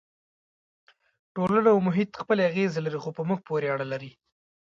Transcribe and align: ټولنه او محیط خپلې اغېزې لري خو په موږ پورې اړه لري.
ټولنه 1.35 1.67
او 1.73 1.79
محیط 1.87 2.11
خپلې 2.21 2.41
اغېزې 2.49 2.79
لري 2.83 2.99
خو 3.03 3.09
په 3.17 3.21
موږ 3.27 3.39
پورې 3.47 3.67
اړه 3.73 3.85
لري. 3.93 4.11